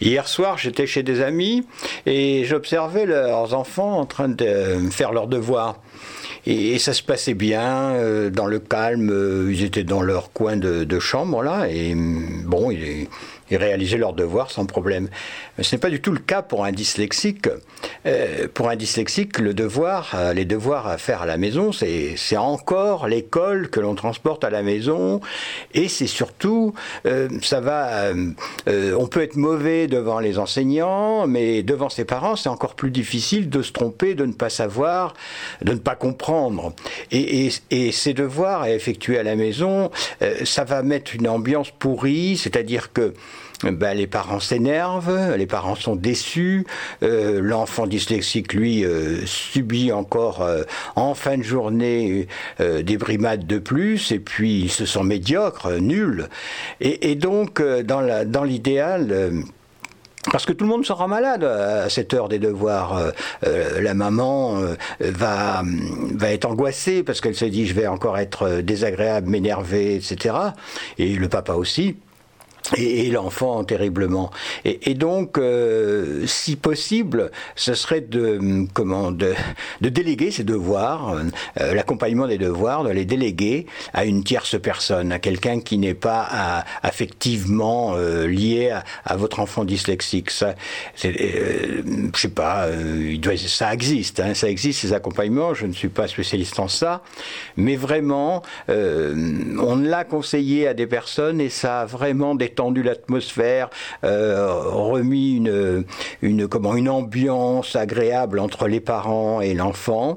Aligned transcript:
Hier 0.00 0.26
soir, 0.28 0.58
j'étais 0.58 0.86
chez 0.86 1.02
des 1.02 1.20
amis 1.20 1.66
et 2.06 2.44
j'observais 2.44 3.06
leurs 3.06 3.54
enfants 3.54 3.98
en 3.98 4.06
train 4.06 4.28
de 4.28 4.78
faire 4.90 5.12
leurs 5.12 5.26
devoirs. 5.26 5.76
Et, 6.46 6.78
ça 6.78 6.92
se 6.92 7.02
passait 7.02 7.34
bien, 7.34 7.94
euh, 7.94 8.28
dans 8.28 8.46
le 8.46 8.58
calme, 8.58 9.10
euh, 9.10 9.50
ils 9.50 9.64
étaient 9.64 9.84
dans 9.84 10.02
leur 10.02 10.30
coin 10.32 10.56
de, 10.56 10.84
de 10.84 10.98
chambre 10.98 11.42
là, 11.42 11.68
et 11.70 11.94
bon, 11.94 12.70
il 12.70 13.08
et 13.50 13.56
réaliser 13.56 13.96
leurs 13.96 14.12
devoirs 14.12 14.50
sans 14.50 14.66
problème. 14.66 15.08
Ce 15.60 15.74
n'est 15.74 15.80
pas 15.80 15.90
du 15.90 16.00
tout 16.00 16.12
le 16.12 16.18
cas 16.18 16.42
pour 16.42 16.64
un 16.64 16.72
dyslexique. 16.72 17.48
Euh, 18.06 18.48
pour 18.52 18.68
un 18.68 18.76
dyslexique, 18.76 19.38
le 19.38 19.54
devoir, 19.54 20.12
euh, 20.14 20.32
les 20.34 20.44
devoirs 20.44 20.86
à 20.86 20.98
faire 20.98 21.22
à 21.22 21.26
la 21.26 21.36
maison, 21.36 21.72
c'est 21.72 22.36
encore 22.36 23.08
l'école 23.08 23.70
que 23.70 23.80
l'on 23.80 23.94
transporte 23.94 24.44
à 24.44 24.50
la 24.50 24.62
maison, 24.62 25.20
et 25.72 25.88
c'est 25.88 26.06
surtout, 26.06 26.74
euh, 27.06 27.28
ça 27.42 27.60
va, 27.60 28.12
on 28.66 29.06
peut 29.06 29.22
être 29.22 29.36
mauvais 29.36 29.86
devant 29.86 30.20
les 30.20 30.38
enseignants, 30.38 31.26
mais 31.26 31.62
devant 31.62 31.88
ses 31.88 32.04
parents, 32.04 32.36
c'est 32.36 32.48
encore 32.48 32.74
plus 32.74 32.90
difficile 32.90 33.48
de 33.48 33.62
se 33.62 33.72
tromper, 33.72 34.14
de 34.14 34.26
ne 34.26 34.32
pas 34.32 34.50
savoir, 34.50 35.14
de 35.62 35.72
ne 35.72 35.78
pas 35.78 35.94
comprendre. 35.94 36.74
Et 37.10 37.50
ces 37.92 38.14
devoirs 38.14 38.62
à 38.62 38.70
effectuer 38.70 39.18
à 39.18 39.22
la 39.22 39.36
maison, 39.36 39.90
ça 40.44 40.64
va 40.64 40.82
mettre 40.82 41.14
une 41.14 41.28
ambiance 41.28 41.70
pourrie, 41.70 42.36
c'est-à-dire 42.36 42.92
que 42.92 43.14
ben, 43.62 43.96
les 43.96 44.06
parents 44.06 44.40
s'énervent, 44.40 45.36
les 45.36 45.46
parents 45.46 45.74
sont 45.74 45.96
déçus, 45.96 46.66
euh, 47.02 47.40
l'enfant 47.40 47.86
dyslexique, 47.86 48.52
lui, 48.52 48.84
euh, 48.84 49.24
subit 49.26 49.92
encore 49.92 50.42
euh, 50.42 50.62
en 50.96 51.14
fin 51.14 51.38
de 51.38 51.42
journée 51.42 52.26
des 52.58 52.96
brimades 52.96 53.46
de 53.46 53.58
plus, 53.58 54.12
et 54.12 54.18
puis 54.18 54.60
il 54.62 54.70
se 54.70 54.86
sent 54.86 55.02
médiocre, 55.02 55.72
nul. 55.72 56.28
Et, 56.80 57.14
donc, 57.14 57.62
dans 57.62 58.44
l'idéal, 58.44 59.32
parce 60.30 60.46
que 60.46 60.52
tout 60.52 60.64
le 60.64 60.70
monde 60.70 60.84
sera 60.84 61.06
malade 61.06 61.44
à 61.44 61.88
cette 61.88 62.14
heure 62.14 62.28
des 62.28 62.38
devoirs. 62.38 63.12
la 63.42 63.94
maman 63.94 64.60
va, 65.00 65.62
va 66.14 66.30
être 66.30 66.44
angoissée 66.44 67.02
parce 67.02 67.20
qu'elle 67.20 67.34
se 67.34 67.44
dit 67.44 67.66
je 67.66 67.74
vais 67.74 67.86
encore 67.86 68.18
être 68.18 68.60
désagréable, 68.60 69.28
m'énerver, 69.28 69.96
etc. 69.96 70.36
Et 70.98 71.14
le 71.14 71.28
papa 71.28 71.54
aussi 71.54 71.96
et, 72.76 73.10
l'enfant 73.10 73.62
terriblement. 73.64 74.30
Et, 74.64 74.94
donc, 74.94 75.38
euh, 75.38 76.26
si 76.26 76.56
possible, 76.56 77.30
ce 77.56 77.74
serait 77.74 78.00
de 78.00 78.66
comment 78.72 79.10
de, 79.10 79.34
de 79.80 79.88
déléguer 79.88 80.30
ces 80.30 80.44
devoirs, 80.44 81.16
euh, 81.60 81.74
l'accompagnement 81.74 82.26
des 82.26 82.38
devoirs, 82.38 82.84
de 82.84 82.90
les 82.90 83.04
déléguer 83.04 83.66
à 83.92 84.04
une 84.04 84.24
tierce 84.24 84.60
personne, 84.60 85.12
à 85.12 85.18
quelqu'un 85.18 85.60
qui 85.60 85.78
n'est 85.78 85.94
pas 85.94 86.64
affectivement 86.82 87.94
euh, 87.96 88.26
lié 88.26 88.76
à, 89.04 89.16
votre 89.16 89.40
enfant 89.40 89.64
dyslexique. 89.64 90.30
Ça, 90.30 90.54
je 90.96 91.10
sais 92.14 92.28
pas, 92.28 92.68
il 92.98 93.20
doit, 93.20 93.36
ça 93.36 93.72
existe, 93.72 94.20
hein, 94.20 94.34
ça 94.34 94.48
existe 94.48 94.80
ces 94.80 94.92
accompagnements. 94.92 95.54
Je 95.54 95.66
ne 95.66 95.72
suis 95.72 95.88
pas 95.88 96.08
spécialiste 96.08 96.58
en 96.58 96.68
ça, 96.68 97.02
mais 97.56 97.76
vraiment, 97.76 98.42
on 98.68 99.76
l'a 99.76 100.04
conseillé 100.04 100.68
à 100.68 100.74
des 100.74 100.86
personnes 100.86 101.40
et 101.40 101.48
ça 101.48 101.82
a 101.82 101.86
vraiment 101.86 102.34
des 102.34 102.53
tendu 102.54 102.82
l'atmosphère, 102.82 103.70
euh, 104.04 104.52
remis 104.70 105.36
une, 105.36 105.84
une, 106.22 106.48
comment, 106.48 106.74
une 106.74 106.88
ambiance 106.88 107.76
agréable 107.76 108.38
entre 108.38 108.68
les 108.68 108.80
parents 108.80 109.40
et 109.40 109.54
l'enfant. 109.54 110.14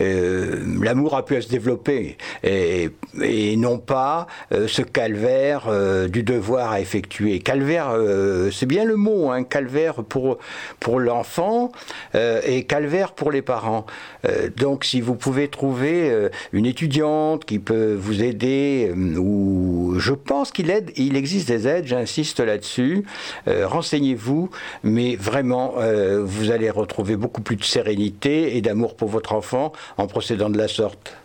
Euh, 0.00 0.62
l'amour 0.82 1.16
a 1.16 1.24
pu 1.24 1.40
se 1.40 1.48
développer 1.48 2.16
et, 2.42 2.90
et 3.20 3.56
non 3.56 3.78
pas 3.78 4.26
euh, 4.52 4.68
ce 4.68 4.82
calvaire 4.82 5.68
du 6.08 6.22
devoir 6.22 6.72
à 6.72 6.80
effectuer. 6.80 7.40
Calvaire, 7.40 7.94
c'est 8.52 8.66
bien 8.66 8.84
le 8.84 8.96
mot, 8.96 9.30
hein, 9.30 9.44
calvaire 9.44 10.02
pour, 10.04 10.38
pour 10.80 11.00
l'enfant 11.00 11.72
et 12.14 12.64
calvaire 12.64 13.12
pour 13.12 13.30
les 13.30 13.42
parents. 13.42 13.86
donc 14.56 14.84
si 14.84 15.00
vous 15.00 15.14
pouvez 15.14 15.48
trouver 15.48 16.28
une 16.52 16.66
étudiante 16.66 17.44
qui 17.44 17.58
peut 17.58 17.94
vous 17.94 18.22
aider, 18.22 18.92
ou 19.18 19.94
je 19.98 20.12
pense 20.12 20.52
qu'il 20.52 20.70
aide, 20.70 20.90
il 20.96 21.16
existe 21.16 21.48
des 21.48 21.66
aides 21.66 21.77
j'insiste 21.86 22.40
là-dessus. 22.40 23.04
Euh, 23.46 23.66
renseignez-vous, 23.66 24.50
mais 24.82 25.16
vraiment, 25.16 25.74
euh, 25.78 26.22
vous 26.24 26.50
allez 26.50 26.70
retrouver 26.70 27.16
beaucoup 27.16 27.40
plus 27.40 27.56
de 27.56 27.64
sérénité 27.64 28.56
et 28.56 28.60
d'amour 28.60 28.96
pour 28.96 29.08
votre 29.08 29.32
enfant 29.32 29.72
en 29.96 30.06
procédant 30.06 30.50
de 30.50 30.58
la 30.58 30.68
sorte. 30.68 31.16